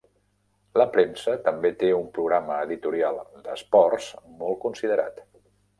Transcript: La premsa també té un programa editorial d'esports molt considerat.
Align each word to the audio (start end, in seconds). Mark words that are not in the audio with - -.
La 0.81 0.87
premsa 0.95 1.35
també 1.49 1.71
té 1.83 1.91
un 1.99 2.09
programa 2.17 2.59
editorial 2.69 3.21
d'esports 3.45 4.13
molt 4.43 4.63
considerat. 4.67 5.27